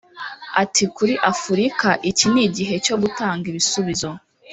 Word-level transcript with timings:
Ati“Kuri 0.63 1.13
Afurika 1.31 1.87
iki 2.09 2.25
ni 2.31 2.41
igihe 2.47 2.75
cyo 2.85 2.95
gutanga 3.01 3.43
ibisubizo 3.51 4.09